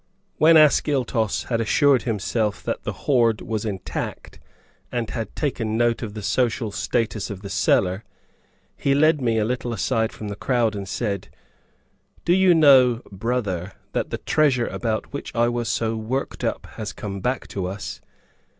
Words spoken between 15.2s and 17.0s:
I was so worked up has